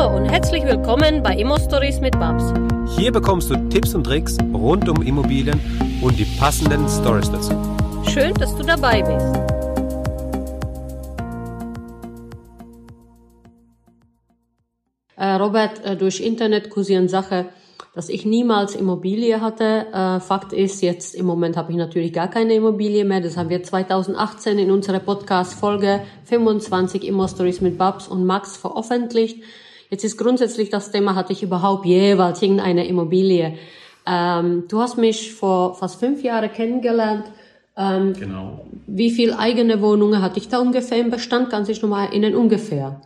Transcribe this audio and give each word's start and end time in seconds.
Hallo 0.00 0.16
und 0.16 0.30
herzlich 0.30 0.64
willkommen 0.64 1.22
bei 1.22 1.34
Immo 1.34 1.58
Stories 1.58 2.00
mit 2.00 2.18
Babs. 2.18 2.54
Hier 2.96 3.12
bekommst 3.12 3.50
du 3.50 3.68
Tipps 3.68 3.94
und 3.94 4.04
Tricks 4.04 4.38
rund 4.54 4.88
um 4.88 5.02
Immobilien 5.02 5.60
und 6.00 6.18
die 6.18 6.24
passenden 6.38 6.88
Stories 6.88 7.30
dazu. 7.30 7.52
Schön, 8.08 8.32
dass 8.32 8.56
du 8.56 8.62
dabei 8.62 9.02
bist. 9.02 9.38
Äh, 15.16 15.34
Robert, 15.34 15.84
äh, 15.84 15.96
durch 15.96 16.20
Internet 16.20 16.70
kursieren 16.70 17.10
Sachen, 17.10 17.50
dass 17.94 18.08
ich 18.08 18.24
niemals 18.24 18.74
Immobilie 18.76 19.42
hatte. 19.42 19.86
Äh, 19.92 20.20
Fakt 20.20 20.54
ist, 20.54 20.80
jetzt 20.80 21.14
im 21.14 21.26
Moment 21.26 21.58
habe 21.58 21.72
ich 21.72 21.76
natürlich 21.76 22.14
gar 22.14 22.28
keine 22.28 22.54
Immobilie 22.54 23.04
mehr. 23.04 23.20
Das 23.20 23.36
haben 23.36 23.50
wir 23.50 23.62
2018 23.62 24.58
in 24.58 24.70
unserer 24.70 25.00
Podcast-Folge 25.00 26.00
25 26.24 27.06
Immo-Stories 27.06 27.60
mit 27.60 27.76
Babs 27.76 28.08
und 28.08 28.24
Max 28.24 28.56
veröffentlicht. 28.56 29.42
Jetzt 29.90 30.04
ist 30.04 30.16
grundsätzlich 30.16 30.70
das 30.70 30.92
Thema, 30.92 31.16
hatte 31.16 31.32
ich 31.32 31.42
überhaupt 31.42 31.84
jeweils 31.84 32.40
irgendeine 32.40 32.86
Immobilie? 32.86 33.54
Ähm, 34.06 34.64
du 34.68 34.80
hast 34.80 34.96
mich 34.96 35.34
vor 35.34 35.74
fast 35.74 35.98
fünf 35.98 36.22
Jahren 36.22 36.52
kennengelernt. 36.52 37.24
Ähm, 37.76 38.12
Genau. 38.18 38.64
Wie 38.86 39.10
viel 39.10 39.32
eigene 39.32 39.82
Wohnungen 39.82 40.22
hatte 40.22 40.38
ich 40.38 40.48
da 40.48 40.60
ungefähr 40.60 40.98
im 40.98 41.10
Bestand? 41.10 41.50
Kannst 41.50 41.68
du 41.68 41.72
dich 41.72 41.82
nochmal 41.82 42.06
erinnern? 42.06 42.34
Ungefähr. 42.34 43.00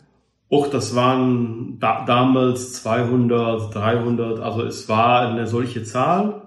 Och, 0.51 0.69
das 0.69 0.95
waren 0.95 1.79
da, 1.81 2.05
damals 2.07 2.75
200, 2.75 3.75
300, 3.75 4.41
also 4.41 4.63
es 4.63 4.89
war 4.89 5.29
eine 5.29 5.47
solche 5.47 5.83
Zahl. 5.85 6.43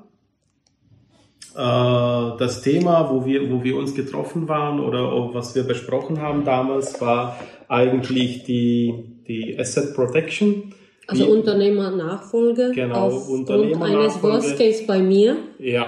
Äh, 1.56 2.38
das 2.38 2.62
Thema, 2.62 3.09
wo 3.09 3.26
wir, 3.26 3.52
wo 3.52 3.64
wir 3.64 3.76
uns 3.76 3.95
getroffen 3.95 4.48
waren 4.48 4.80
oder 4.80 5.34
was 5.34 5.56
wir 5.56 5.64
besprochen 5.64 6.22
haben 6.22 6.45
damals, 6.45 7.02
war 7.02 7.38
eigentlich 7.67 8.44
die, 8.44 9.17
die 9.27 9.58
Asset 9.59 9.94
Protection. 9.95 10.73
Also 11.08 11.26
Wie- 11.26 11.30
Unternehmernachfolge 11.30 12.72
Genau, 12.73 13.09
Unternehmernachfolge. 13.09 13.97
eines 14.00 14.23
Worst 14.23 14.58
Case 14.58 14.84
bei 14.86 15.00
mir. 15.00 15.38
Ja. 15.59 15.86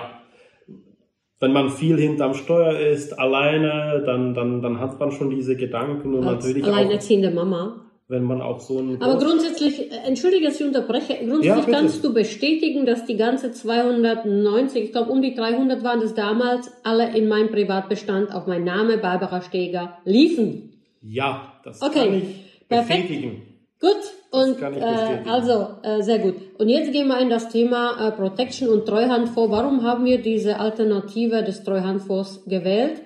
Wenn 1.41 1.53
man 1.53 1.69
viel 1.69 1.97
hinterm 1.97 2.33
Steuer 2.33 2.77
ist, 2.79 3.17
alleine, 3.17 4.03
dann, 4.05 4.33
dann, 4.33 4.61
dann 4.61 4.79
hat 4.79 4.99
man 4.99 5.11
schon 5.11 5.29
diese 5.29 5.55
Gedanken 5.55 6.13
und 6.13 6.25
Als 6.27 6.43
natürlich 6.45 6.63
auch, 6.65 6.75
alleinerziehende 6.75 7.31
Mama. 7.31 7.85
wenn 8.09 8.23
man 8.23 8.41
auch 8.41 8.59
so 8.59 8.79
ein 8.79 9.01
Aber 9.01 9.17
grundsätzlich, 9.17 9.89
äh, 9.91 9.95
entschuldige, 10.07 10.45
dass 10.47 10.59
ich 10.59 10.65
unterbreche, 10.67 11.13
Ja, 11.13 11.19
grundsätzlich 11.29 11.65
bitte. 11.65 11.77
kannst 11.77 12.03
du 12.03 12.13
bestätigen, 12.13 12.85
dass 12.85 13.05
die 13.05 13.15
ganze 13.15 13.51
290, 13.53 14.83
ich 14.85 14.91
glaube 14.91 15.11
um 15.11 15.21
die 15.21 15.33
300 15.33 15.81
waren 15.83 16.01
es 16.01 16.13
damals, 16.13 16.69
alle 16.83 17.15
in 17.15 17.27
meinem 17.29 17.49
Privatbestand 17.51 18.33
auf 18.33 18.45
meinen 18.47 18.65
Name, 18.65 18.97
Barbara 18.97 19.41
Steger, 19.41 19.97
liefen. 20.03 20.73
Ja, 21.01 21.53
das 21.63 21.81
Okay, 21.81 21.99
kann 22.05 22.13
ich 22.15 22.48
perfekt. 22.69 23.07
bestätigen. 23.09 23.41
Gut, 23.81 23.95
und 24.31 24.61
äh, 24.61 25.21
also 25.25 25.67
äh, 25.83 26.01
sehr 26.01 26.19
gut. 26.19 26.35
Und 26.59 26.69
jetzt 26.69 26.91
gehen 26.91 27.07
wir 27.07 27.19
in 27.19 27.29
das 27.29 27.49
Thema 27.49 28.07
äh, 28.07 28.11
Protection 28.11 28.69
und 28.69 28.85
Treuhandfonds. 28.85 29.51
Warum 29.51 29.83
haben 29.83 30.05
wir 30.05 30.21
diese 30.21 30.59
Alternative 30.59 31.43
des 31.43 31.63
Treuhandfonds 31.63 32.45
gewählt? 32.45 33.01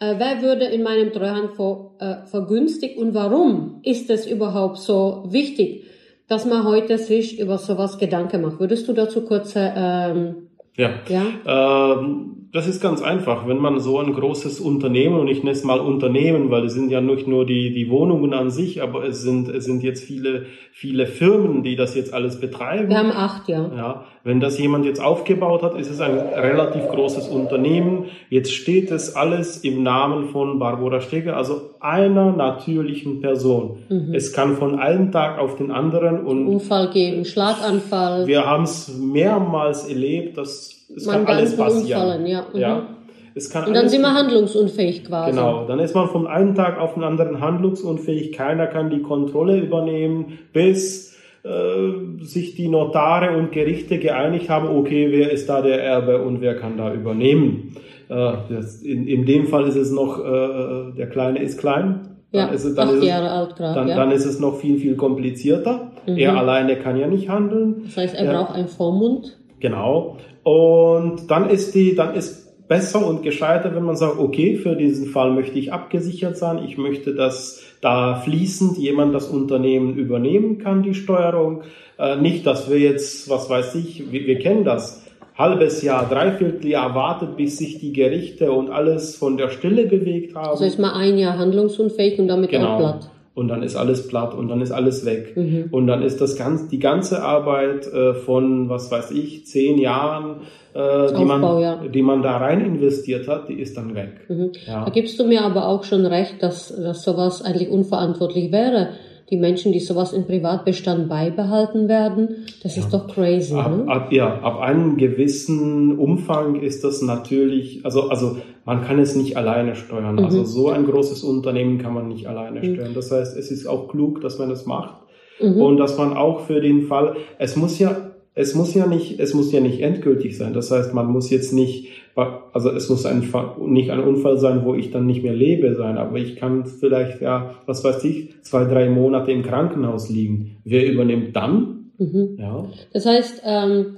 Äh, 0.00 0.14
wer 0.18 0.42
würde 0.42 0.64
in 0.64 0.82
meinem 0.82 1.12
Treuhandfonds 1.12 2.02
äh, 2.02 2.26
vergünstigt 2.26 2.98
und 2.98 3.14
warum 3.14 3.80
ist 3.84 4.10
es 4.10 4.26
überhaupt 4.26 4.78
so 4.78 5.24
wichtig, 5.28 5.84
dass 6.26 6.44
man 6.44 6.64
heute 6.64 6.98
sich 6.98 7.38
über 7.38 7.58
sowas 7.58 7.98
Gedanken 7.98 8.42
macht? 8.42 8.58
Würdest 8.58 8.88
du 8.88 8.94
dazu 8.94 9.22
kurz 9.24 9.54
äh, 9.54 9.70
ähm, 9.76 10.48
Ja. 10.74 10.90
ja? 11.08 12.00
Ähm, 12.00 12.43
das 12.54 12.68
ist 12.68 12.80
ganz 12.80 13.02
einfach. 13.02 13.48
Wenn 13.48 13.58
man 13.58 13.80
so 13.80 13.98
ein 13.98 14.14
großes 14.14 14.60
Unternehmen, 14.60 15.18
und 15.18 15.26
ich 15.26 15.38
nenne 15.38 15.50
es 15.50 15.64
mal 15.64 15.80
Unternehmen, 15.80 16.52
weil 16.52 16.66
es 16.66 16.72
sind 16.72 16.88
ja 16.88 17.00
nicht 17.00 17.26
nur 17.26 17.44
die, 17.44 17.74
die 17.74 17.90
Wohnungen 17.90 18.32
an 18.32 18.50
sich, 18.50 18.80
aber 18.80 19.04
es 19.04 19.22
sind, 19.22 19.48
es 19.48 19.64
sind 19.64 19.82
jetzt 19.82 20.04
viele, 20.04 20.46
viele 20.70 21.08
Firmen, 21.08 21.64
die 21.64 21.74
das 21.74 21.96
jetzt 21.96 22.14
alles 22.14 22.38
betreiben. 22.38 22.90
Wir 22.90 22.98
haben 22.98 23.10
acht, 23.10 23.48
ja. 23.48 23.72
Ja, 23.76 24.04
wenn 24.22 24.38
das 24.38 24.56
jemand 24.56 24.84
jetzt 24.84 25.02
aufgebaut 25.02 25.64
hat, 25.64 25.74
ist 25.74 25.90
es 25.90 26.00
ein 26.00 26.16
relativ 26.16 26.86
großes 26.86 27.26
Unternehmen. 27.26 28.04
Jetzt 28.30 28.52
steht 28.52 28.92
es 28.92 29.16
alles 29.16 29.64
im 29.64 29.82
Namen 29.82 30.28
von 30.28 30.60
Barbara 30.60 31.00
Steger, 31.00 31.36
also 31.36 31.70
einer 31.80 32.30
natürlichen 32.30 33.20
Person. 33.20 33.78
Mhm. 33.88 34.14
Es 34.14 34.32
kann 34.32 34.54
von 34.58 34.78
einem 34.78 35.10
Tag 35.10 35.40
auf 35.40 35.56
den 35.56 35.72
anderen 35.72 36.24
und 36.24 36.46
Unfall 36.46 36.90
geben, 36.90 37.24
Schlaganfall, 37.24 38.28
wir 38.28 38.46
haben 38.46 38.62
es 38.62 38.96
mehrmals 38.96 39.88
erlebt, 39.88 40.38
dass 40.38 40.83
es 40.94 41.06
man 41.06 41.24
kann 41.24 41.36
alles 41.36 41.56
passieren. 41.56 42.26
ja. 42.26 42.46
Mhm. 42.52 42.58
Ja, 42.60 42.86
es 43.34 43.50
kann 43.50 43.66
Und 43.66 43.74
dann 43.74 43.88
sind 43.88 44.02
wir 44.02 44.14
handlungsunfähig 44.14 45.04
quasi. 45.04 45.30
Genau, 45.32 45.66
dann 45.66 45.78
ist 45.80 45.94
man 45.94 46.08
von 46.08 46.26
einem 46.26 46.54
Tag 46.54 46.78
auf 46.78 46.94
den 46.94 47.02
anderen 47.02 47.40
handlungsunfähig. 47.40 48.32
Keiner 48.32 48.66
kann 48.66 48.90
die 48.90 49.02
Kontrolle 49.02 49.58
übernehmen, 49.58 50.38
bis 50.52 51.16
äh, 51.44 52.24
sich 52.24 52.54
die 52.54 52.68
Notare 52.68 53.36
und 53.36 53.52
Gerichte 53.52 53.98
geeinigt 53.98 54.48
haben, 54.48 54.68
okay, 54.68 55.08
wer 55.10 55.30
ist 55.30 55.48
da 55.48 55.62
der 55.62 55.82
Erbe 55.82 56.22
und 56.22 56.40
wer 56.40 56.56
kann 56.56 56.76
da 56.76 56.92
übernehmen. 56.94 57.76
Äh, 58.08 58.32
das, 58.48 58.82
in, 58.82 59.06
in 59.06 59.26
dem 59.26 59.46
Fall 59.46 59.66
ist 59.66 59.76
es 59.76 59.90
noch, 59.90 60.18
äh, 60.18 60.92
der 60.96 61.08
Kleine 61.08 61.40
ist 61.42 61.58
klein. 61.58 62.08
Ja, 62.32 62.46
Dann 62.46 62.54
ist 62.54 62.64
es, 62.64 62.74
dann 62.74 62.88
ist 62.88 62.94
es, 62.96 63.04
Jahre 63.04 63.30
alt 63.30 63.54
gerade, 63.56 63.74
dann, 63.74 63.88
ja. 63.88 63.94
dann 63.96 64.10
ist 64.10 64.24
es 64.24 64.40
noch 64.40 64.56
viel, 64.56 64.78
viel 64.78 64.96
komplizierter. 64.96 65.92
Er 66.06 66.36
alleine 66.36 66.76
kann 66.76 66.98
ja 66.98 67.06
nicht 67.06 67.28
handeln. 67.28 67.82
Das 67.84 67.96
heißt, 67.96 68.14
er 68.16 68.24
Ja. 68.24 68.42
braucht 68.42 68.56
einen 68.56 68.66
Vormund. 68.68 69.38
Genau. 69.60 70.16
Und 70.44 71.30
dann 71.30 71.50
ist 71.50 71.74
die, 71.74 71.94
dann 71.94 72.14
ist 72.14 72.68
besser 72.68 73.06
und 73.06 73.22
gescheiter, 73.22 73.74
wenn 73.74 73.84
man 73.84 73.96
sagt, 73.96 74.18
okay, 74.18 74.56
für 74.56 74.76
diesen 74.76 75.06
Fall 75.06 75.32
möchte 75.32 75.58
ich 75.58 75.72
abgesichert 75.72 76.36
sein. 76.36 76.62
Ich 76.64 76.78
möchte, 76.78 77.14
dass 77.14 77.62
da 77.80 78.16
fließend 78.16 78.78
jemand 78.78 79.14
das 79.14 79.28
Unternehmen 79.28 79.96
übernehmen 79.96 80.58
kann, 80.58 80.82
die 80.82 80.94
Steuerung. 80.94 81.62
Äh, 81.98 82.16
nicht, 82.16 82.46
dass 82.46 82.70
wir 82.70 82.78
jetzt, 82.78 83.28
was 83.28 83.50
weiß 83.50 83.74
ich, 83.74 84.10
wir, 84.12 84.26
wir 84.26 84.38
kennen 84.38 84.64
das. 84.64 85.02
Halbes 85.36 85.82
Jahr, 85.82 86.08
Dreivierteljahr 86.08 86.94
wartet, 86.94 87.36
bis 87.36 87.58
sich 87.58 87.80
die 87.80 87.92
Gerichte 87.92 88.52
und 88.52 88.70
alles 88.70 89.16
von 89.16 89.36
der 89.36 89.50
Stille 89.50 89.86
bewegt 89.86 90.36
haben. 90.36 90.48
Also 90.48 90.64
ist 90.64 90.78
mal 90.78 90.92
ein 90.92 91.18
Jahr 91.18 91.36
handlungsunfähig 91.36 92.20
und 92.20 92.28
damit 92.28 92.54
auch 92.54 92.78
platt. 92.78 93.10
Und 93.34 93.48
dann 93.48 93.64
ist 93.64 93.74
alles 93.74 94.06
platt 94.06 94.32
und 94.32 94.48
dann 94.48 94.60
ist 94.60 94.70
alles 94.70 95.04
weg. 95.04 95.36
Mhm. 95.36 95.66
Und 95.72 95.88
dann 95.88 96.02
ist 96.02 96.20
das 96.20 96.36
ganz, 96.36 96.68
die 96.68 96.78
ganze 96.78 97.22
Arbeit 97.24 97.86
äh, 97.92 98.14
von, 98.14 98.68
was 98.68 98.92
weiß 98.92 99.10
ich, 99.10 99.44
zehn 99.46 99.78
Jahren, 99.78 100.42
äh, 100.72 101.12
die, 101.12 101.24
man, 101.24 101.42
Aufbau, 101.42 101.60
ja. 101.60 101.82
die 101.84 102.02
man 102.02 102.22
da 102.22 102.36
rein 102.36 102.64
investiert 102.64 103.26
hat, 103.26 103.48
die 103.48 103.54
ist 103.54 103.76
dann 103.76 103.96
weg. 103.96 104.28
Mhm. 104.28 104.52
Ja. 104.66 104.84
Da 104.84 104.90
gibst 104.90 105.18
du 105.18 105.24
mir 105.24 105.42
aber 105.42 105.66
auch 105.66 105.82
schon 105.82 106.06
recht, 106.06 106.42
dass, 106.44 106.68
dass 106.68 107.02
sowas 107.02 107.42
eigentlich 107.42 107.70
unverantwortlich 107.70 108.52
wäre. 108.52 108.90
Die 109.30 109.36
Menschen, 109.38 109.72
die 109.72 109.80
sowas 109.80 110.12
im 110.12 110.26
Privatbestand 110.26 111.08
beibehalten 111.08 111.88
werden, 111.88 112.46
das 112.62 112.76
ist 112.76 112.92
doch 112.92 113.08
crazy. 113.08 113.54
Ab, 113.54 113.76
Ne? 113.76 113.88
ab, 113.88 114.12
ja, 114.12 114.40
ab 114.40 114.60
einem 114.60 114.96
gewissen 114.98 115.98
Umfang 115.98 116.60
ist 116.60 116.84
das 116.84 117.00
natürlich, 117.00 117.84
also, 117.84 118.10
also 118.10 118.36
man 118.66 118.82
kann 118.82 118.98
es 118.98 119.16
nicht 119.16 119.36
alleine 119.36 119.76
steuern. 119.76 120.16
Mhm. 120.16 120.24
Also 120.24 120.44
so 120.44 120.68
ein 120.68 120.84
großes 120.84 121.22
Unternehmen 121.24 121.78
kann 121.78 121.94
man 121.94 122.08
nicht 122.08 122.26
alleine 122.26 122.62
steuern. 122.62 122.92
Das 122.94 123.10
heißt, 123.10 123.36
es 123.36 123.50
ist 123.50 123.66
auch 123.66 123.88
klug, 123.88 124.20
dass 124.20 124.38
man 124.38 124.50
das 124.50 124.66
macht. 124.66 124.94
Mhm. 125.40 125.60
Und 125.60 125.76
dass 125.78 125.96
man 125.98 126.14
auch 126.16 126.40
für 126.40 126.60
den 126.60 126.82
Fall, 126.82 127.16
es 127.38 127.56
muss 127.56 127.78
ja, 127.78 128.10
es 128.34 128.54
muss 128.54 128.74
ja 128.74 128.86
nicht, 128.86 129.20
es 129.20 129.32
muss 129.34 129.52
ja 129.52 129.60
nicht 129.60 129.80
endgültig 129.80 130.36
sein. 130.36 130.52
Das 130.52 130.70
heißt, 130.70 130.92
man 130.92 131.06
muss 131.06 131.30
jetzt 131.30 131.52
nicht, 131.52 131.88
also 132.16 132.70
es 132.70 132.88
muss 132.88 133.04
ein, 133.06 133.28
nicht 133.66 133.90
ein 133.90 134.00
Unfall 134.00 134.38
sein, 134.38 134.64
wo 134.64 134.74
ich 134.74 134.90
dann 134.90 135.06
nicht 135.06 135.22
mehr 135.22 135.34
lebe 135.34 135.74
sein, 135.74 135.98
aber 135.98 136.16
ich 136.18 136.36
kann 136.36 136.64
vielleicht, 136.66 137.20
ja, 137.20 137.54
was 137.66 137.82
weiß 137.82 138.04
ich, 138.04 138.40
zwei, 138.42 138.64
drei 138.64 138.88
Monate 138.88 139.32
im 139.32 139.42
Krankenhaus 139.42 140.08
liegen. 140.08 140.58
Wer 140.64 140.86
übernimmt 140.86 141.34
dann? 141.34 141.90
Mhm. 141.98 142.36
Ja. 142.38 142.66
Das 142.92 143.06
heißt, 143.06 143.42
ähm, 143.44 143.96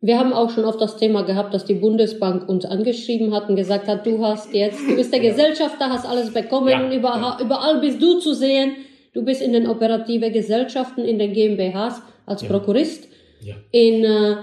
wir 0.00 0.18
haben 0.18 0.32
auch 0.32 0.50
schon 0.50 0.64
oft 0.64 0.80
das 0.80 0.96
Thema 0.96 1.22
gehabt, 1.22 1.52
dass 1.52 1.64
die 1.64 1.74
Bundesbank 1.74 2.48
uns 2.48 2.64
angeschrieben 2.64 3.34
hat 3.34 3.48
und 3.50 3.56
gesagt 3.56 3.86
hat, 3.86 4.06
du 4.06 4.24
hast 4.24 4.54
jetzt, 4.54 4.80
du 4.88 4.96
bist 4.96 5.12
der 5.12 5.20
Gesellschafter, 5.20 5.90
hast 5.90 6.06
alles 6.08 6.32
bekommen, 6.32 6.68
Ja, 6.68 6.90
überall, 6.92 7.20
ja. 7.20 7.38
überall 7.44 7.80
bist 7.80 8.00
du 8.00 8.18
zu 8.18 8.32
sehen, 8.34 8.72
du 9.12 9.24
bist 9.24 9.42
in 9.42 9.52
den 9.52 9.66
operative 9.66 10.30
Gesellschaften, 10.30 11.02
in 11.04 11.18
den 11.18 11.32
GmbHs 11.32 12.00
als 12.24 12.44
Prokurist, 12.44 13.08
Ja. 13.42 13.56
in, 13.72 14.04
äh, 14.04 14.36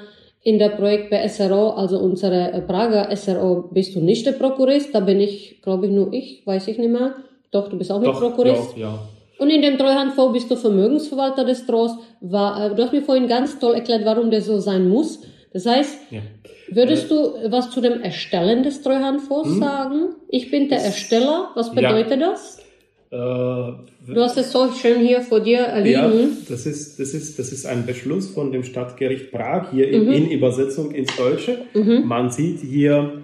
in 0.47 0.59
der 0.59 0.69
Projekt 0.69 1.09
bei 1.09 1.27
SRO, 1.27 1.71
also 1.71 1.99
unsere 1.99 2.53
äh, 2.53 2.61
Prager 2.61 3.13
SRO, 3.17 3.67
bist 3.69 3.93
du 3.95 3.99
nicht 3.99 4.25
der 4.25 4.31
Prokurist, 4.31 4.95
da 4.95 5.01
bin 5.01 5.19
ich, 5.19 5.61
glaube 5.61 5.87
ich, 5.87 5.91
nur 5.91 6.13
ich, 6.13 6.41
weiß 6.45 6.69
ich 6.69 6.77
nicht 6.77 6.89
mehr. 6.89 7.15
Doch, 7.51 7.67
du 7.67 7.77
bist 7.77 7.91
auch 7.91 7.99
mit 7.99 8.07
Doch, 8.07 8.21
Prokurist. 8.21 8.77
ja, 8.77 8.87
ja. 8.87 8.99
Und 9.39 9.49
in 9.49 9.61
dem 9.61 9.77
Treuhandfonds 9.77 10.31
bist 10.31 10.49
du 10.49 10.55
Vermögensverwalter 10.55 11.43
des 11.43 11.65
Trous. 11.65 11.91
War, 12.21 12.63
äh, 12.63 12.73
du 12.73 12.81
hast 12.81 12.93
mir 12.93 13.01
vorhin 13.01 13.27
ganz 13.27 13.59
toll 13.59 13.73
erklärt, 13.75 14.05
warum 14.05 14.31
das 14.31 14.45
so 14.45 14.57
sein 14.59 14.87
muss. 14.87 15.19
Das 15.51 15.65
heißt, 15.65 16.11
ja. 16.11 16.21
würdest 16.71 17.11
du 17.11 17.33
was 17.49 17.69
zu 17.69 17.81
dem 17.81 18.01
Erstellen 18.01 18.63
des 18.63 18.81
Treuhandfonds 18.81 19.57
sagen? 19.59 20.15
Ich 20.29 20.49
bin 20.49 20.69
der 20.69 20.79
Ersteller. 20.81 21.49
Was 21.55 21.67
Hm? 21.71 21.75
Bedeutet 21.75 22.21
das? 22.21 22.59
Äh, 23.11 23.15
Du 23.15 24.21
hast 24.21 24.37
es 24.37 24.51
so 24.51 24.71
schön 24.71 24.99
hier 25.01 25.21
vor 25.21 25.39
dir 25.41 25.67
äh, 25.73 25.91
Ja, 25.91 26.09
das 26.49 26.65
ist, 26.65 26.99
das 26.99 27.13
ist, 27.13 27.37
das 27.39 27.51
ist 27.51 27.65
ein 27.65 27.85
Beschluss 27.85 28.27
von 28.29 28.51
dem 28.51 28.63
Stadtgericht 28.63 29.31
Prag 29.31 29.71
hier 29.71 29.87
Mhm. 29.87 29.93
in, 29.93 30.13
in 30.25 30.31
Übersetzung 30.31 30.91
ins 30.91 31.15
Deutsche. 31.15 31.59
Man 32.05 32.29
sieht 32.31 32.59
hier, 32.61 33.21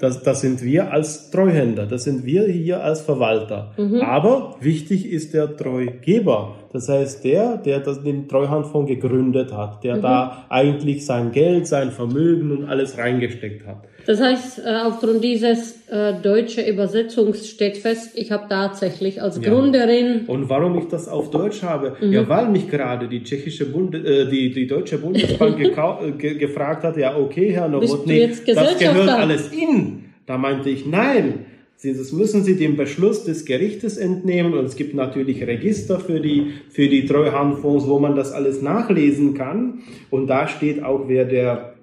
das, 0.00 0.22
das 0.22 0.40
sind 0.42 0.62
wir 0.62 0.92
als 0.92 1.30
Treuhänder, 1.30 1.86
das 1.86 2.04
sind 2.04 2.24
wir 2.24 2.46
hier 2.46 2.82
als 2.84 3.00
Verwalter. 3.00 3.72
Mhm. 3.76 4.00
Aber 4.00 4.56
wichtig 4.60 5.10
ist 5.10 5.34
der 5.34 5.56
Treugeber. 5.56 6.54
Das 6.72 6.88
heißt, 6.88 7.24
der, 7.24 7.56
der 7.56 7.80
das, 7.80 8.02
den 8.02 8.28
Treuhandfonds 8.28 8.90
gegründet 8.90 9.52
hat, 9.52 9.82
der 9.84 9.96
da 9.96 10.44
eigentlich 10.50 11.06
sein 11.06 11.32
Geld, 11.32 11.66
sein 11.66 11.90
Vermögen 11.90 12.50
und 12.50 12.64
alles 12.68 12.98
reingesteckt 12.98 13.66
hat. 13.66 13.84
Das 14.06 14.20
heißt, 14.22 14.60
äh, 14.64 14.74
aufgrund 14.86 15.22
dieses 15.22 15.86
äh, 15.88 16.14
deutsche 16.22 16.62
Übersetzungs 16.62 17.48
steht 17.48 17.76
fest, 17.76 18.12
ich 18.14 18.32
habe 18.32 18.46
tatsächlich 18.48 19.20
als 19.20 19.36
Ja. 19.36 19.50
Gründerin 19.50 20.22
Und 20.26 20.48
warum 20.48 20.78
ich 20.78 20.88
das 20.88 21.08
auf 21.08 21.30
Deutsch 21.30 21.62
habe? 21.62 21.96
Mhm. 22.00 22.12
Ja, 22.12 22.28
weil 22.28 22.48
mich 22.48 22.68
gerade 22.70 23.08
die 23.08 23.22
tschechische 23.22 23.66
Bund, 23.66 23.94
äh, 23.94 24.26
die, 24.28 24.50
die 24.50 24.66
deutsche 24.66 24.98
Bundesbank 24.98 25.58
äh, 25.60 26.10
ge 26.12 26.38
gefragt 26.38 26.84
hat, 26.84 26.96
ja, 26.96 27.16
okay, 27.18 27.52
Herr 27.52 27.68
Nowotny, 27.68 28.28
das 28.46 28.78
gehört 28.78 29.08
alles 29.10 29.52
Ihnen. 29.52 30.14
Da 30.26 30.38
meinte 30.38 30.70
ich, 30.70 30.86
nein. 30.86 31.46
Sie, 31.80 31.96
das 31.96 32.10
müssen 32.10 32.42
Sie 32.42 32.56
dem 32.56 32.76
Beschluss 32.76 33.22
des 33.22 33.44
Gerichtes 33.44 33.98
entnehmen 33.98 34.52
und 34.54 34.64
es 34.64 34.74
gibt 34.74 34.94
natürlich 34.94 35.46
Register 35.46 36.00
für 36.00 36.18
die, 36.18 36.54
für 36.70 36.88
die 36.88 37.06
Treuhandfonds, 37.06 37.86
wo 37.86 38.00
man 38.00 38.16
das 38.16 38.32
alles 38.32 38.60
nachlesen 38.62 39.34
kann. 39.34 39.78
Und 40.10 40.26
da 40.26 40.48
steht 40.48 40.82
auch, 40.82 41.02
wer 41.06 41.24
der, 41.24 41.74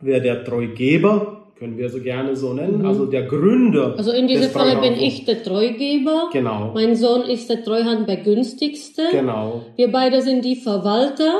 wer 0.00 0.20
der 0.20 0.44
Treugeber, 0.44 1.46
können 1.58 1.78
wir 1.78 1.88
so 1.88 1.98
gerne 2.00 2.36
so 2.36 2.52
nennen, 2.52 2.84
also 2.84 3.06
der 3.06 3.22
Gründer. 3.22 3.88
Mhm. 3.88 3.94
Also 3.96 4.12
in 4.12 4.28
diesem 4.28 4.42
des 4.44 4.52
Falle 4.52 4.76
bin 4.82 4.92
ich 4.92 5.24
der 5.24 5.42
Treugeber. 5.42 6.28
Genau. 6.30 6.72
Mein 6.74 6.94
Sohn 6.94 7.22
ist 7.22 7.48
der 7.48 7.64
Treuhandbegünstigste. 7.64 9.04
Genau. 9.12 9.62
Wir 9.76 9.90
beide 9.90 10.20
sind 10.20 10.44
die 10.44 10.56
Verwalter. 10.56 11.32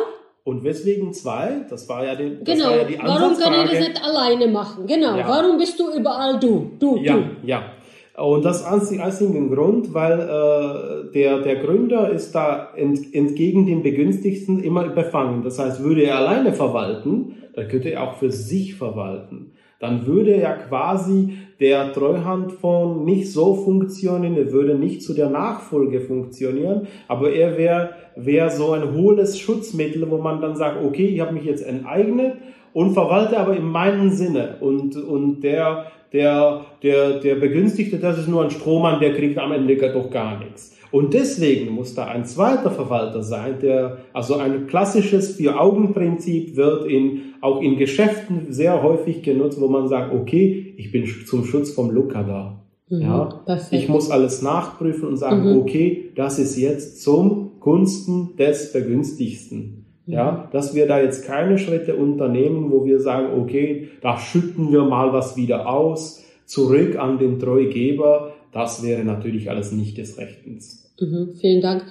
Und 0.45 0.65
weswegen 0.65 1.13
zwei? 1.13 1.67
Das 1.69 1.87
war 1.91 2.07
ja 2.07 2.15
die, 2.15 2.39
das 2.43 2.57
Genau. 2.57 2.71
war 2.71 2.77
ja 2.79 2.85
die 2.85 2.99
Warum 2.99 3.37
kann 3.37 3.37
ich 3.37 3.39
das 3.39 3.49
Ansatzfrage. 3.51 3.79
nicht 3.91 4.03
alleine 4.03 4.47
machen? 4.49 4.87
Genau. 4.87 5.17
Ja. 5.19 5.29
Warum 5.29 5.59
bist 5.59 5.79
du 5.79 5.91
überall 5.95 6.41
du? 6.41 6.71
Du, 6.79 6.97
Ja, 7.03 7.17
du. 7.17 7.47
ja. 7.47 7.73
Und 8.19 8.45
das 8.45 8.65
aus 8.65 8.89
dem 8.89 9.01
einzigen 9.01 9.55
Grund, 9.55 9.95
weil 9.95 10.19
äh, 10.19 11.13
der, 11.13 11.41
der 11.41 11.57
Gründer 11.57 12.11
ist 12.11 12.35
da 12.35 12.71
ent, 12.75 13.15
entgegen 13.15 13.67
dem 13.67 13.83
Begünstigten 13.83 14.61
immer 14.63 14.89
befangen. 14.89 15.43
Das 15.45 15.59
heißt, 15.59 15.85
würde 15.85 16.03
er 16.03 16.19
alleine 16.19 16.53
verwalten, 16.53 17.37
dann 17.55 17.69
könnte 17.69 17.91
er 17.91 18.03
auch 18.03 18.15
für 18.15 18.33
sich 18.33 18.75
verwalten. 18.75 19.53
Dann 19.79 20.07
würde 20.07 20.37
ja 20.37 20.55
quasi 20.55 21.35
der 21.61 21.93
Treuhandfonds 21.93 23.05
nicht 23.05 23.33
so 23.33 23.55
funktionieren, 23.55 24.37
er 24.37 24.51
würde 24.51 24.75
nicht 24.75 25.03
zu 25.03 25.15
der 25.15 25.31
Nachfolge 25.31 26.01
funktionieren, 26.01 26.89
aber 27.07 27.33
er 27.33 27.57
wäre 27.57 27.91
wär 28.17 28.51
so 28.51 28.73
ein 28.73 28.95
hohles 28.95 29.39
Schutzmittel, 29.39 30.11
wo 30.11 30.19
man 30.19 30.41
dann 30.41 30.57
sagt, 30.57 30.85
okay, 30.85 31.07
ich 31.07 31.21
habe 31.21 31.35
mich 31.35 31.45
jetzt 31.45 31.65
enteignet 31.65 32.35
und 32.73 32.95
verwalte 32.95 33.39
aber 33.39 33.57
in 33.57 33.67
meinem 33.67 34.11
Sinne. 34.11 34.57
Und, 34.61 34.97
und 34.97 35.43
der, 35.43 35.87
der, 36.13 36.65
der, 36.83 37.21
der 37.21 37.35
Begünstigte, 37.37 37.99
das 37.99 38.19
ist 38.19 38.29
nur 38.29 38.43
ein 38.43 38.51
Strohmann, 38.51 39.01
der 39.01 39.15
kriegt 39.15 39.39
am 39.39 39.53
Ende 39.53 39.77
doch 39.77 40.11
gar 40.11 40.39
nichts. 40.39 40.75
Und 40.91 41.13
deswegen 41.13 41.73
muss 41.75 41.95
da 41.95 42.07
ein 42.07 42.25
zweiter 42.25 42.71
Verwalter 42.71 43.23
sein, 43.23 43.57
der, 43.61 43.99
also 44.15 44.37
ein 44.37 44.67
klassisches 44.67 45.37
Vier-Augen-Prinzip 45.37 46.57
wird 46.57 46.87
in, 46.87 47.35
auch 47.43 47.61
in 47.61 47.77
Geschäften 47.77 48.47
sehr 48.53 48.83
häufig 48.83 49.23
genutzt, 49.23 49.61
wo 49.61 49.69
man 49.69 49.89
sagt, 49.89 50.15
okay, 50.15 50.75
ich 50.79 50.91
bin 50.91 51.05
zum 51.27 51.45
Schutz 51.45 51.73
vom 51.73 51.91
Luca 51.91 52.23
da. 52.23 52.65
Ja, 52.91 53.25
Mhm, 53.25 53.45
perfekt. 53.45 53.73
ich 53.83 53.89
muss 53.91 54.11
alles 54.11 54.41
nachprüfen 54.41 55.09
und 55.09 55.19
sagen, 55.19 55.59
okay, 55.59 56.11
das 56.17 56.39
ist 56.39 56.57
jetzt 56.57 57.03
zum 57.03 57.61
Gunsten 57.61 58.35
des 58.37 58.73
Begünstigsten. 58.73 59.85
Ja, 60.13 60.49
dass 60.53 60.75
wir 60.75 60.87
da 60.87 61.01
jetzt 61.01 61.27
keine 61.27 61.59
Schritte 61.59 61.95
unternehmen, 61.95 62.71
wo 62.71 62.85
wir 62.85 62.99
sagen, 62.99 63.39
okay, 63.39 63.89
da 64.01 64.19
schütten 64.19 64.73
wir 64.73 64.85
mal 64.85 65.13
was 65.13 65.37
wieder 65.37 65.69
aus, 65.69 66.25
zurück 66.47 66.97
an 66.99 67.19
den 67.19 67.39
Treugeber, 67.39 68.33
das 68.53 68.83
wäre 68.83 69.05
natürlich 69.05 69.51
alles 69.51 69.71
nicht 69.73 69.99
des 69.99 70.17
Rechtens. 70.17 70.91
Mhm, 70.99 71.35
vielen 71.35 71.61
Dank. 71.61 71.85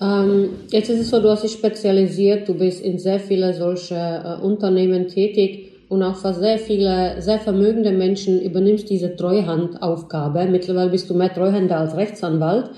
Ähm, 0.00 0.50
jetzt 0.70 0.88
ist 0.88 1.00
es 1.00 1.10
so, 1.10 1.20
du 1.20 1.28
hast 1.28 1.44
dich 1.44 1.52
spezialisiert, 1.52 2.48
du 2.48 2.54
bist 2.54 2.82
in 2.82 2.98
sehr 2.98 3.20
viele 3.20 3.52
solche 3.52 3.94
äh, 3.96 4.42
Unternehmen 4.42 5.08
tätig 5.08 5.72
und 5.88 6.02
auch 6.02 6.16
für 6.16 6.34
sehr 6.34 6.58
viele, 6.58 7.20
sehr 7.20 7.38
vermögende 7.38 7.92
Menschen 7.92 8.40
übernimmst 8.40 8.88
diese 8.88 9.16
Treuhandaufgabe. 9.16 10.46
Mittlerweile 10.46 10.90
bist 10.90 11.10
du 11.10 11.14
mehr 11.14 11.32
Treuhänder 11.32 11.78
als 11.78 11.96
Rechtsanwalt. 11.96 12.70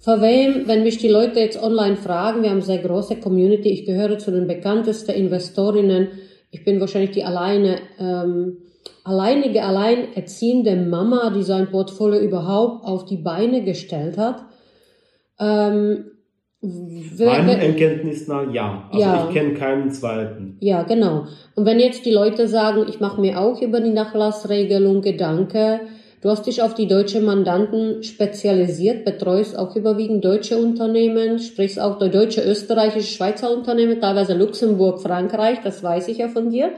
Für 0.00 0.22
wem, 0.22 0.66
wenn 0.66 0.82
mich 0.82 0.96
die 0.96 1.08
Leute 1.08 1.40
jetzt 1.40 1.62
online 1.62 1.96
fragen, 1.96 2.42
wir 2.42 2.50
haben 2.50 2.62
sehr 2.62 2.78
große 2.78 3.16
Community, 3.16 3.68
ich 3.68 3.84
gehöre 3.84 4.18
zu 4.18 4.30
den 4.30 4.46
bekanntesten 4.46 5.12
Investorinnen, 5.12 6.08
ich 6.50 6.64
bin 6.64 6.80
wahrscheinlich 6.80 7.10
die 7.10 7.22
alleine, 7.22 7.76
ähm, 7.98 8.56
alleinige, 9.04 9.62
alleinerziehende 9.62 10.74
Mama, 10.74 11.30
die 11.36 11.42
sein 11.42 11.70
Portfolio 11.70 12.18
überhaupt 12.18 12.84
auf 12.86 13.04
die 13.04 13.18
Beine 13.18 13.62
gestellt 13.62 14.16
hat. 14.16 14.42
Ähm, 15.38 16.06
Meinem 16.62 17.48
Erkenntnis 17.48 18.28
nach 18.28 18.52
ja. 18.52 18.88
Also 18.90 19.00
Ja. 19.00 19.26
ich 19.26 19.34
kenne 19.34 19.54
keinen 19.54 19.90
zweiten. 19.90 20.56
ja, 20.60 20.82
genau. 20.82 21.24
Und 21.54 21.64
wenn 21.64 21.80
jetzt 21.80 22.04
die 22.04 22.10
Leute 22.10 22.48
sagen, 22.48 22.84
ich 22.88 23.00
mache 23.00 23.20
mir 23.20 23.40
auch 23.40 23.62
über 23.62 23.80
die 23.80 23.90
Nachlassregelung 23.90 25.00
Gedanken, 25.00 25.80
du 26.20 26.30
hast 26.30 26.46
dich 26.46 26.62
auf 26.62 26.74
die 26.74 26.86
deutsche 26.86 27.20
Mandanten 27.20 28.02
spezialisiert, 28.02 29.04
betreust 29.04 29.58
auch 29.58 29.76
überwiegend 29.76 30.24
deutsche 30.24 30.58
Unternehmen, 30.58 31.38
sprichst 31.38 31.80
auch 31.80 31.98
deutsche, 31.98 32.42
österreichische, 32.42 33.12
Schweizer 33.12 33.52
Unternehmen, 33.52 34.00
teilweise 34.00 34.34
Luxemburg, 34.34 35.00
Frankreich, 35.00 35.58
das 35.62 35.82
weiß 35.82 36.08
ich 36.08 36.18
ja 36.18 36.28
von 36.28 36.50
dir. 36.50 36.72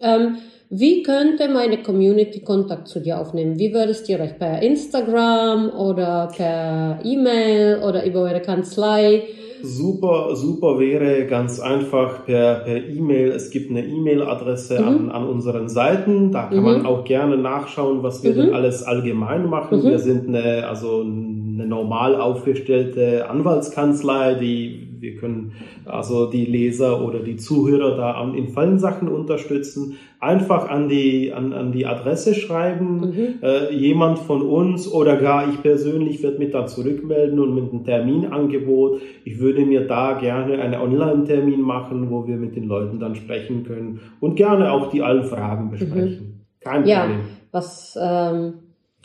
Ähm, 0.00 0.38
wie 0.70 1.02
könnte 1.02 1.48
meine 1.48 1.82
Community 1.82 2.40
Kontakt 2.40 2.88
zu 2.88 3.00
dir 3.00 3.20
aufnehmen? 3.20 3.58
Wie 3.58 3.72
würde 3.72 3.92
es 3.92 4.02
dir 4.02 4.18
recht? 4.18 4.38
Per 4.38 4.60
Instagram 4.62 5.70
oder 5.70 6.30
per 6.34 6.98
E-Mail 7.04 7.82
oder 7.86 8.04
über 8.04 8.22
eure 8.22 8.40
Kanzlei? 8.40 9.22
Super, 9.64 10.36
super 10.36 10.78
wäre 10.78 11.26
ganz 11.26 11.58
einfach 11.58 12.24
per 12.26 12.56
per 12.56 12.76
E-Mail. 12.76 13.30
Es 13.32 13.50
gibt 13.50 13.70
eine 13.70 13.84
E-Mail-Adresse 13.84 14.80
Mhm. 14.80 14.86
an, 14.86 15.10
an 15.10 15.26
unseren 15.28 15.68
Seiten. 15.68 16.30
Da 16.32 16.44
kann 16.44 16.62
man 16.62 16.86
auch 16.86 17.04
gerne 17.04 17.36
nachschauen, 17.38 18.02
was 18.02 18.22
wir 18.22 18.34
denn 18.34 18.54
alles 18.54 18.82
allgemein 18.82 19.48
machen. 19.48 19.78
Mhm. 19.78 19.84
Wir 19.88 19.98
sind 19.98 20.28
eine, 20.28 20.68
also 20.68 21.00
eine 21.02 21.66
normal 21.66 22.20
aufgestellte 22.20 23.28
Anwaltskanzlei, 23.30 24.34
die 24.34 24.83
wir 25.04 25.16
können 25.16 25.52
also 25.84 26.26
die 26.30 26.46
Leser 26.46 27.04
oder 27.06 27.20
die 27.20 27.36
Zuhörer 27.36 27.96
da 27.96 28.12
an, 28.12 28.34
in 28.34 28.48
vielen 28.48 28.78
Sachen 28.78 29.08
unterstützen. 29.08 29.96
Einfach 30.18 30.70
an 30.70 30.88
die, 30.88 31.32
an, 31.32 31.52
an 31.52 31.72
die 31.72 31.84
Adresse 31.84 32.34
schreiben. 32.34 33.00
Mhm. 33.00 33.26
Äh, 33.42 33.74
jemand 33.74 34.18
von 34.18 34.40
uns 34.42 34.90
oder 34.90 35.16
gar 35.18 35.48
ich 35.50 35.60
persönlich 35.62 36.22
wird 36.22 36.38
mich 36.38 36.50
dann 36.50 36.66
zurückmelden 36.66 37.38
und 37.38 37.54
mit 37.54 37.70
einem 37.70 37.84
Terminangebot. 37.84 39.02
Ich 39.24 39.38
würde 39.38 39.66
mir 39.66 39.86
da 39.86 40.14
gerne 40.18 40.58
einen 40.60 40.80
Online-Termin 40.80 41.60
machen, 41.60 42.10
wo 42.10 42.26
wir 42.26 42.36
mit 42.36 42.56
den 42.56 42.64
Leuten 42.64 42.98
dann 42.98 43.14
sprechen 43.14 43.64
können 43.64 44.00
und 44.20 44.36
gerne 44.36 44.72
auch 44.72 44.90
die 44.90 45.02
allen 45.02 45.24
Fragen 45.24 45.70
besprechen. 45.70 46.46
Kein 46.60 46.82
Mhm. 46.82 46.88
Ja, 46.88 47.00
Problem. 47.00 47.20
was 47.52 47.98
ähm, 48.00 48.54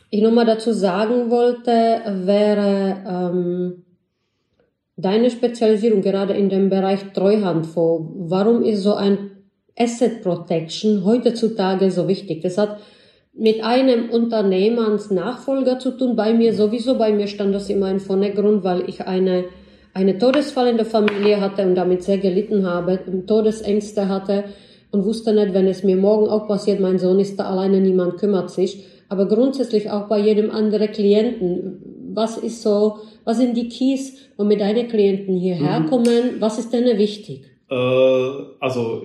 ich 0.09 0.21
nochmal 0.23 0.45
dazu 0.45 0.71
sagen 0.71 1.29
wollte, 1.29 1.71
wäre 2.25 2.95
ähm, 3.07 3.83
deine 5.01 5.29
Spezialisierung 5.29 6.01
gerade 6.01 6.33
in 6.33 6.49
dem 6.49 6.69
Bereich 6.69 7.13
Treuhandfonds. 7.13 8.11
Warum 8.31 8.63
ist 8.63 8.83
so 8.83 8.93
ein 8.93 9.31
Asset 9.77 10.21
Protection 10.21 11.05
heutzutage 11.05 11.89
so 11.91 12.07
wichtig? 12.07 12.41
Das 12.41 12.57
hat 12.57 12.79
mit 13.33 13.63
einem 13.63 14.09
Unternehmensnachfolger 14.09 15.79
zu 15.79 15.91
tun. 15.91 16.15
Bei 16.15 16.33
mir 16.33 16.53
sowieso, 16.53 16.97
bei 16.97 17.13
mir 17.13 17.27
stand 17.27 17.55
das 17.55 17.69
immer 17.69 17.89
im 17.89 17.99
Vordergrund, 17.99 18.63
weil 18.63 18.89
ich 18.89 19.01
eine 19.01 19.45
eine 19.93 20.17
Todesfall 20.17 20.67
in 20.67 20.77
der 20.77 20.85
Familie 20.85 21.41
hatte 21.41 21.63
und 21.63 21.75
damit 21.75 22.03
sehr 22.03 22.17
gelitten 22.17 22.65
habe, 22.65 22.99
Todesängste 23.25 24.07
hatte 24.07 24.45
und 24.91 25.05
wusste 25.05 25.33
nicht, 25.33 25.53
wenn 25.53 25.67
es 25.67 25.83
mir 25.83 25.95
morgen 25.95 26.27
auch 26.27 26.47
passiert, 26.47 26.79
mein 26.79 26.99
Sohn 26.99 27.19
ist 27.19 27.39
da 27.39 27.45
alleine, 27.45 27.79
niemand 27.79 28.17
kümmert 28.17 28.49
sich. 28.49 28.85
Aber 29.09 29.27
grundsätzlich 29.27 29.89
auch 29.89 30.07
bei 30.07 30.19
jedem 30.19 30.51
anderen 30.51 30.91
Klienten. 30.91 31.88
Was 32.19 32.37
ist 32.37 32.61
so, 32.61 32.97
was 33.23 33.37
sind 33.37 33.55
die 33.55 33.69
Keys, 33.69 34.17
womit 34.35 34.59
deine 34.59 34.85
Klienten 34.89 35.37
hierher 35.37 35.85
kommen? 35.89 36.35
Was 36.39 36.59
ist 36.59 36.73
denen 36.73 36.97
wichtig? 36.97 37.45
Äh, 37.71 37.75
also 38.59 39.03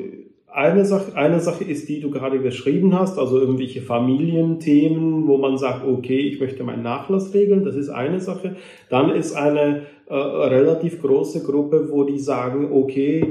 eine 0.53 0.85
Sache, 0.85 1.17
eine 1.17 1.39
Sache 1.39 1.63
ist, 1.63 1.89
die 1.89 2.01
du 2.01 2.11
gerade 2.11 2.41
beschrieben 2.41 2.93
hast, 2.99 3.17
also 3.17 3.39
irgendwelche 3.39 3.83
Familienthemen, 3.83 5.29
wo 5.29 5.37
man 5.37 5.59
sagt, 5.59 5.87
okay, 5.87 6.19
ich 6.19 6.41
möchte 6.41 6.65
meinen 6.65 6.83
Nachlass 6.83 7.33
regeln, 7.33 7.65
das 7.65 7.77
ist 7.77 7.89
eine 7.89 8.19
Sache. 8.19 8.57
Dann 8.91 9.11
ist 9.11 9.33
eine 9.37 9.83
äh, 10.07 10.15
relativ 10.15 11.01
große 11.01 11.43
Gruppe, 11.45 11.89
wo 11.91 12.05
die 12.05 12.19
sagen, 12.19 12.69
okay, 12.73 13.25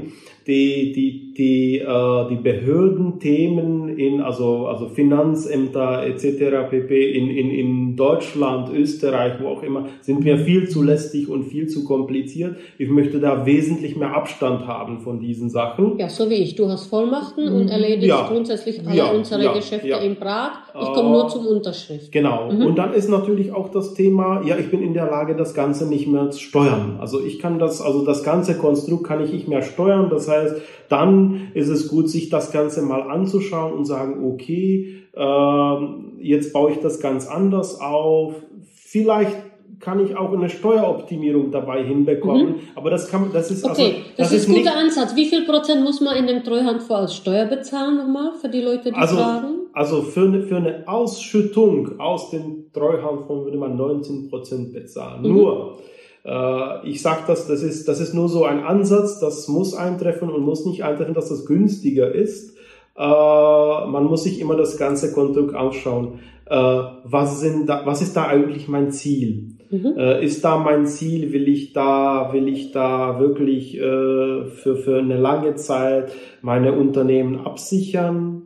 die, 0.46 0.92
die, 0.92 1.32
die, 1.34 1.78
äh, 1.78 2.28
die 2.28 2.36
Behördenthemen 2.36 3.96
in, 3.96 4.20
also, 4.20 4.66
also 4.66 4.88
Finanzämter 4.88 6.04
etc. 6.04 6.68
pp. 6.68 7.12
In, 7.12 7.30
in, 7.30 7.50
in 7.50 7.96
Deutschland, 7.96 8.70
Österreich, 8.74 9.34
wo 9.40 9.48
auch 9.48 9.62
immer, 9.62 9.86
sind 10.02 10.24
mir 10.24 10.36
viel 10.36 10.68
zu 10.68 10.82
lästig 10.82 11.28
und 11.30 11.44
viel 11.44 11.68
zu 11.68 11.84
kompliziert. 11.84 12.56
Ich 12.76 12.90
möchte 12.90 13.20
da 13.20 13.46
wesentlich 13.46 13.96
mehr 13.96 14.14
Abstand 14.14 14.66
haben 14.66 15.00
von 15.00 15.20
diesen 15.20 15.48
Sachen. 15.50 15.98
Ja, 15.98 16.08
so 16.08 16.28
wie 16.28 16.34
ich. 16.34 16.56
Du 16.56 16.68
hast 16.68 16.86
Vollmachten 16.86 17.48
und 17.48 17.68
erledigst 17.68 18.08
Ja. 18.08 18.28
grundsätzlich 18.28 18.86
alle 18.86 18.96
Ja, 18.96 19.10
unsere 19.12 19.44
ja, 19.44 19.52
Geschäfte 19.54 19.88
in 20.04 20.16
Prag. 20.16 20.50
Ich 20.74 20.88
Äh, 20.88 20.92
komme 20.92 21.10
nur 21.10 21.28
zum 21.28 21.46
Unterschrift. 21.46 22.10
Genau. 22.12 22.48
Und 22.48 22.76
dann 22.76 22.92
ist 22.92 23.08
natürlich 23.08 23.52
auch 23.52 23.70
das 23.70 23.94
Thema, 23.94 24.42
ja, 24.44 24.58
ich 24.58 24.70
bin 24.70 24.82
in 24.82 24.92
der 24.92 25.06
Lage, 25.06 25.36
das 25.36 25.54
Ganze 25.54 25.88
nicht 25.88 26.08
mehr 26.08 26.30
steuerlich 26.32 26.63
steuern. 26.63 26.63
Also 26.98 27.22
ich 27.22 27.38
kann 27.38 27.58
das, 27.58 27.80
also 27.80 28.04
das 28.04 28.22
ganze 28.22 28.56
Konstrukt 28.56 29.04
kann 29.04 29.22
ich 29.22 29.32
nicht 29.32 29.48
mehr 29.48 29.62
steuern. 29.62 30.08
Das 30.10 30.28
heißt, 30.28 30.56
dann 30.88 31.48
ist 31.54 31.68
es 31.68 31.88
gut, 31.88 32.08
sich 32.08 32.28
das 32.28 32.52
Ganze 32.52 32.82
mal 32.82 33.02
anzuschauen 33.02 33.72
und 33.72 33.84
sagen, 33.84 34.24
okay, 34.26 35.02
äh, 35.16 35.76
jetzt 36.20 36.52
baue 36.52 36.72
ich 36.72 36.80
das 36.80 37.00
ganz 37.00 37.26
anders 37.26 37.80
auf. 37.80 38.34
Vielleicht 38.74 39.36
kann 39.80 40.04
ich 40.04 40.16
auch 40.16 40.32
eine 40.32 40.48
Steueroptimierung 40.48 41.50
dabei 41.50 41.84
hinbekommen. 41.84 42.46
Mhm. 42.46 42.54
Aber 42.74 42.90
das 42.90 43.10
kann, 43.10 43.30
das 43.32 43.50
ist 43.50 43.64
okay. 43.64 43.82
Also, 43.82 43.92
das, 44.16 44.30
das 44.30 44.32
ist 44.32 44.48
ein 44.48 44.54
guter 44.54 44.76
Ansatz. 44.76 45.14
Wie 45.14 45.26
viel 45.26 45.44
Prozent 45.44 45.84
muss 45.84 46.00
man 46.00 46.16
in 46.16 46.26
dem 46.26 46.42
Treuhandfonds 46.42 46.90
als 46.90 47.16
Steuer 47.16 47.46
bezahlen 47.46 47.98
nochmal 47.98 48.32
für 48.40 48.48
die 48.48 48.60
Leute, 48.60 48.90
die 48.90 48.96
also, 48.96 49.16
fragen? 49.16 49.46
Also 49.72 50.02
für 50.02 50.22
eine, 50.22 50.42
für 50.42 50.56
eine 50.56 50.84
Ausschüttung 50.86 51.98
aus 51.98 52.30
dem 52.30 52.72
Treuhandfonds 52.72 53.44
würde 53.44 53.58
man 53.58 53.76
19 53.76 54.30
Prozent 54.30 54.72
bezahlen. 54.72 55.22
Mhm. 55.22 55.34
Nur, 55.34 55.78
ich 56.24 57.02
sage 57.02 57.20
das, 57.26 57.46
das 57.46 57.62
ist, 57.62 57.86
das 57.86 58.00
ist 58.00 58.14
nur 58.14 58.30
so 58.30 58.44
ein 58.44 58.60
Ansatz, 58.60 59.20
das 59.20 59.46
muss 59.46 59.74
eintreffen 59.74 60.30
und 60.30 60.42
muss 60.42 60.64
nicht 60.64 60.82
eintreffen, 60.82 61.12
dass 61.12 61.28
das 61.28 61.44
günstiger 61.44 62.14
ist. 62.14 62.54
Äh, 62.96 63.00
man 63.02 64.04
muss 64.04 64.24
sich 64.24 64.40
immer 64.40 64.56
das 64.56 64.76
ganze 64.76 65.12
Konto 65.12 65.48
anschauen. 65.56 66.20
Äh, 66.46 66.54
was, 66.56 67.40
sind 67.40 67.68
da, 67.68 67.84
was 67.84 68.02
ist 68.02 68.16
da 68.16 68.26
eigentlich 68.26 68.68
mein 68.68 68.92
Ziel? 68.92 69.56
Mhm. 69.70 69.94
Äh, 69.96 70.24
ist 70.24 70.44
da 70.44 70.58
mein 70.58 70.86
Ziel? 70.86 71.32
Will 71.32 71.48
ich 71.48 71.72
da, 71.72 72.32
will 72.32 72.48
ich 72.48 72.70
da 72.70 73.18
wirklich 73.18 73.76
äh, 73.76 74.44
für, 74.44 74.76
für 74.76 74.98
eine 74.98 75.18
lange 75.18 75.56
Zeit 75.56 76.12
meine 76.40 76.72
Unternehmen 76.72 77.40
absichern? 77.40 78.42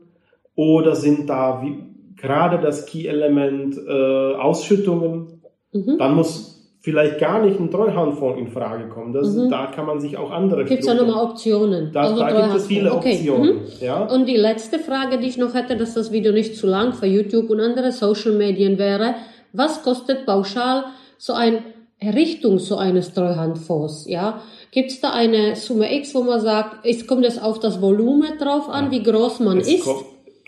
Oder 0.54 0.94
sind 0.94 1.28
da 1.28 1.62
wie, 1.62 1.84
gerade 2.16 2.58
das 2.58 2.86
Key-Element 2.86 3.76
äh, 3.86 4.34
Ausschüttungen? 4.34 5.42
Mhm. 5.72 5.96
Dann 5.98 6.14
muss 6.14 6.57
vielleicht 6.80 7.18
gar 7.18 7.44
nicht 7.44 7.58
ein 7.58 7.70
Treuhandfonds 7.70 8.38
in 8.38 8.48
Frage 8.48 8.88
kommen. 8.88 9.12
Das, 9.12 9.34
mhm. 9.34 9.50
Da 9.50 9.66
kann 9.66 9.86
man 9.86 10.00
sich 10.00 10.16
auch 10.16 10.30
andere 10.30 10.64
Gibt 10.64 10.80
es 10.80 10.86
ja 10.86 10.94
nochmal 10.94 11.24
Optionen? 11.24 11.90
Da, 11.92 12.02
also 12.02 12.18
da 12.18 12.30
gibt 12.30 12.56
es 12.56 12.66
viele 12.66 12.92
okay. 12.92 13.14
Optionen. 13.14 13.56
Mhm. 13.56 13.64
Ja? 13.80 14.04
Und 14.04 14.26
die 14.26 14.36
letzte 14.36 14.78
Frage, 14.78 15.18
die 15.18 15.26
ich 15.26 15.38
noch 15.38 15.54
hätte, 15.54 15.76
dass 15.76 15.94
das 15.94 16.12
Video 16.12 16.32
nicht 16.32 16.56
zu 16.56 16.66
lang 16.66 16.92
für 16.92 17.06
YouTube 17.06 17.50
und 17.50 17.60
andere 17.60 17.92
Social 17.92 18.32
Medien 18.32 18.78
wäre. 18.78 19.14
Was 19.52 19.82
kostet 19.82 20.26
pauschal 20.26 20.84
so 21.16 21.32
eine 21.32 21.62
Errichtung 22.00 22.58
so 22.60 22.76
eines 22.76 23.12
Treuhandfonds, 23.12 24.06
ja? 24.08 24.40
Gibt 24.70 24.90
es 24.90 25.00
da 25.00 25.10
eine 25.10 25.56
Summe 25.56 25.92
X, 25.96 26.14
wo 26.14 26.22
man 26.22 26.40
sagt, 26.40 26.86
es 26.86 27.06
kommt 27.06 27.24
es 27.24 27.40
auf 27.42 27.58
das 27.58 27.80
Volumen 27.80 28.38
drauf 28.38 28.68
an, 28.68 28.86
ja. 28.86 28.90
wie 28.92 29.02
groß 29.02 29.40
man 29.40 29.58
es 29.58 29.72
ist? 29.72 29.88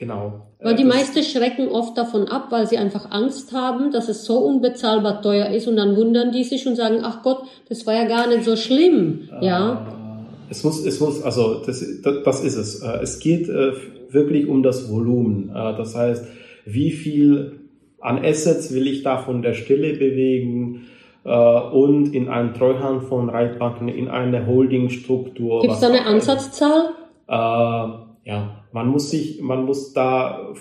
Genau. 0.00 0.47
Weil 0.62 0.76
die 0.76 0.85
meisten 0.85 1.23
schrecken 1.23 1.69
oft 1.69 1.99
davon 1.99 2.26
ab, 2.26 2.47
weil 2.49 2.66
sie 2.66 2.78
einfach 2.78 3.11
Angst 3.11 3.52
haben, 3.52 3.92
dass 3.92 4.09
es 4.09 4.25
so 4.25 4.38
unbezahlbar 4.38 5.21
teuer 5.21 5.50
ist 5.50 5.69
und 5.69 5.76
dann 5.76 5.95
wundern 5.95 6.33
die 6.33 6.42
sich 6.42 6.66
und 6.66 6.75
sagen, 6.75 7.00
ach 7.02 7.23
Gott, 7.23 7.42
das 7.69 7.87
war 7.87 7.92
ja 7.92 8.07
gar 8.07 8.26
nicht 8.26 8.45
so 8.45 8.57
schlimm, 8.57 9.28
ja? 9.42 9.59
Ah, 9.59 10.25
es 10.49 10.64
muss, 10.64 10.87
es 10.87 11.00
muss, 11.00 11.23
also 11.23 11.62
das, 11.66 11.85
das 12.02 12.42
ist 12.42 12.57
es. 12.57 12.80
Äh, 12.80 13.02
es 13.02 13.19
geht 13.19 13.50
äh, 13.50 13.73
wirklich 14.09 14.49
um 14.49 14.62
das 14.62 14.90
Volumen. 14.90 15.50
Äh, 15.50 15.76
das 15.76 15.95
heißt, 15.95 16.25
wie 16.64 16.92
viel 16.92 17.61
an 18.00 18.25
Assets 18.25 18.73
will 18.73 18.87
ich 18.87 19.02
da 19.02 19.19
von 19.19 19.42
der 19.42 19.52
Stelle 19.52 19.92
bewegen 19.92 20.87
äh, 21.25 21.30
und 21.30 22.14
in 22.14 22.30
einen 22.30 22.54
Treuhandfonds 22.54 23.35
reinpacken, 23.35 23.88
in 23.88 24.09
eine 24.09 24.47
Holdingstruktur. 24.47 25.61
Gibt 25.61 25.75
es 25.75 25.80
da 25.80 25.88
eine 25.88 26.07
Ansatzzahl? 26.07 26.95
Äh, 27.28 28.10
ja, 28.24 28.64
man 28.72 28.88
muss 28.88 29.10
sich, 29.10 29.40
man 29.40 29.64
muss 29.64 29.92
da 29.92 30.52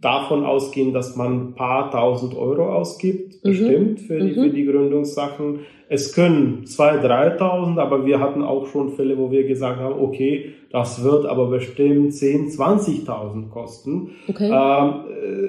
davon 0.00 0.44
ausgehen, 0.44 0.92
dass 0.92 1.16
man 1.16 1.48
ein 1.48 1.54
paar 1.54 1.90
tausend 1.90 2.34
Euro 2.34 2.74
ausgibt, 2.74 3.44
mhm. 3.44 3.48
bestimmt 3.48 4.00
für 4.00 4.18
die, 4.18 4.30
mhm. 4.30 4.34
für 4.34 4.50
die 4.50 4.64
Gründungssachen. 4.64 5.60
Es 5.92 6.14
können 6.14 6.66
zwei, 6.66 6.98
dreitausend, 6.98 7.80
aber 7.80 8.06
wir 8.06 8.20
hatten 8.20 8.44
auch 8.44 8.68
schon 8.68 8.90
Fälle, 8.90 9.18
wo 9.18 9.32
wir 9.32 9.42
gesagt 9.42 9.80
haben, 9.80 10.00
okay, 10.00 10.54
das 10.70 11.02
wird 11.02 11.26
aber 11.26 11.46
bestimmt 11.46 12.14
10, 12.14 12.50
20.000 12.50 13.48
kosten. 13.50 14.10
Okay. 14.28 14.52
Ähm, 14.52 14.94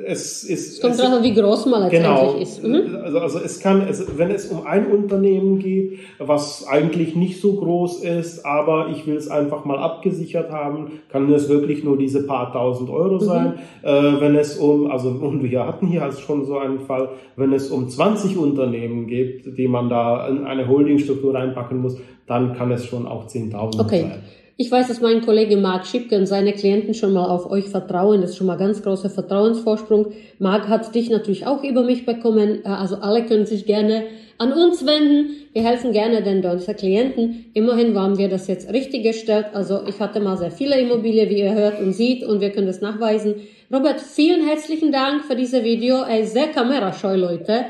es, 0.07 0.43
ist, 0.43 0.77
es 0.77 0.81
kommt 0.81 1.00
drauf 1.00 1.12
an, 1.12 1.24
wie 1.24 1.36
groß 1.36 1.67
man 1.67 1.83
letztendlich 1.83 2.12
genau, 2.12 2.33
ist. 2.39 2.63
Mhm. 2.63 2.95
Also, 3.03 3.19
also 3.19 3.39
es 3.39 3.60
kann, 3.60 3.86
es, 3.88 4.17
wenn 4.17 4.31
es 4.31 4.48
um 4.48 4.65
ein 4.65 4.88
Unternehmen 4.88 5.60
geht, 5.60 6.00
was 6.17 6.67
eigentlich 6.67 7.15
nicht 7.15 7.39
so 7.39 7.53
groß 7.53 8.03
ist, 8.03 8.43
aber 8.43 8.88
ich 8.89 9.05
will 9.05 9.15
es 9.15 9.27
einfach 9.27 9.63
mal 9.63 9.77
abgesichert 9.77 10.50
haben, 10.50 11.01
kann 11.10 11.31
es 11.31 11.50
wirklich 11.50 11.83
nur 11.83 12.00
diese 12.00 12.25
paar 12.25 12.51
tausend 12.51 12.89
Euro 12.89 13.15
mhm. 13.15 13.19
sein. 13.19 13.53
Äh, 13.83 14.19
wenn 14.19 14.36
es 14.36 14.57
um, 14.57 14.89
also 14.89 15.10
und 15.10 15.43
wir 15.43 15.67
hatten 15.67 15.86
hier 15.86 16.12
schon 16.13 16.45
so 16.45 16.57
einen 16.57 16.79
Fall, 16.79 17.10
wenn 17.36 17.53
es 17.53 17.69
um 17.69 17.89
20 17.89 18.38
Unternehmen 18.38 19.05
geht, 19.05 19.55
die 19.55 19.67
man 19.67 19.88
da 19.88 20.30
in 20.38 20.45
eine 20.45 20.67
Holdingstruktur 20.67 21.33
reinpacken 21.33 21.79
muss, 21.79 21.97
dann 22.27 22.55
kann 22.55 22.71
es 22.71 22.85
schon 22.85 23.07
auch 23.07 23.27
10.000 23.27 23.79
okay. 23.79 24.01
sein. 24.01 24.21
Ich 24.61 24.71
weiß, 24.71 24.89
dass 24.89 25.01
mein 25.01 25.21
Kollege 25.21 25.57
Marc 25.57 25.88
Schipke 25.88 26.15
und 26.17 26.27
seine 26.27 26.53
Klienten 26.53 26.93
schon 26.93 27.13
mal 27.13 27.25
auf 27.25 27.50
euch 27.50 27.69
vertrauen. 27.69 28.21
Das 28.21 28.31
ist 28.31 28.38
schon 28.38 28.45
mal 28.45 28.57
ganz 28.57 28.83
großer 28.83 29.09
Vertrauensvorsprung. 29.09 30.11
Marc 30.38 30.67
hat 30.67 30.93
dich 30.93 31.09
natürlich 31.09 31.47
auch 31.47 31.63
über 31.63 31.83
mich 31.83 32.05
bekommen. 32.05 32.59
Äh, 32.63 32.67
also 32.67 32.97
alle 32.97 33.25
können 33.25 33.47
sich 33.47 33.65
gerne 33.65 34.03
an 34.38 34.53
uns 34.53 34.85
wenden. 34.85 35.31
Wir 35.53 35.63
helfen 35.63 35.93
gerne 35.93 36.21
den 36.21 36.43
deutschen 36.43 36.75
Klienten. 36.75 37.45
Immerhin 37.55 37.95
waren 37.95 38.19
wir 38.19 38.29
das 38.29 38.47
jetzt 38.47 38.71
richtig 38.71 39.01
gestellt. 39.01 39.47
Also 39.53 39.81
ich 39.88 40.00
hatte 40.00 40.19
mal 40.19 40.38
sehr 40.38 40.51
viele 40.51 40.79
Immobilien, 40.79 41.29
wie 41.29 41.39
ihr 41.39 41.55
hört 41.55 41.79
und 41.79 41.93
seht, 41.93 42.23
und 42.23 42.39
wir 42.39 42.51
können 42.51 42.67
das 42.67 42.81
nachweisen. 42.81 43.35
Robert, 43.73 44.00
vielen 44.00 44.45
herzlichen 44.45 44.91
Dank 44.91 45.25
für 45.25 45.35
dieses 45.35 45.63
Video. 45.63 46.03
Er 46.03 46.19
ist 46.19 46.33
sehr 46.33 46.47
kamerascheu, 46.47 47.15
Leute. 47.15 47.65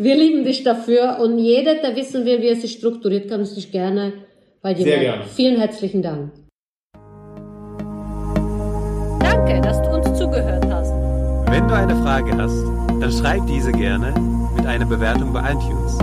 Wir 0.00 0.14
lieben 0.14 0.44
dich 0.44 0.62
dafür 0.62 1.18
und 1.20 1.38
jeder, 1.38 1.74
der 1.74 1.96
wissen 1.96 2.24
will, 2.24 2.40
wie 2.40 2.50
es 2.50 2.62
sich 2.62 2.74
strukturiert, 2.74 3.28
kann 3.28 3.44
sich 3.44 3.72
gerne 3.72 4.12
bei 4.62 4.72
dir 4.72 4.84
Sehr 4.84 5.00
gerne. 5.00 5.24
Vielen 5.24 5.58
herzlichen 5.58 6.02
Dank. 6.02 6.30
Danke, 9.18 9.60
dass 9.60 9.82
du 9.82 9.88
uns 9.88 10.16
zugehört 10.16 10.64
hast. 10.70 10.92
Wenn 11.50 11.66
du 11.66 11.74
eine 11.74 11.96
Frage 11.96 12.30
hast, 12.36 12.62
dann 13.00 13.10
schreib 13.10 13.44
diese 13.48 13.72
gerne 13.72 14.14
mit 14.56 14.66
einer 14.66 14.86
Bewertung 14.86 15.32
bei 15.32 15.40
iTunes. 15.40 15.98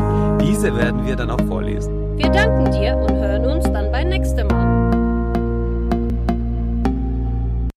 Diese 0.45 0.75
werden 0.75 1.05
wir 1.05 1.15
dann 1.15 1.29
auch 1.29 1.41
vorlesen. 1.47 2.17
Wir 2.17 2.29
danken 2.29 2.69
dir 2.73 2.97
und 2.97 3.15
hören 3.15 3.45
uns 3.45 3.63
dann 3.63 3.93
beim 3.93 4.09
nächsten 4.09 4.45
Mal. 4.47 4.84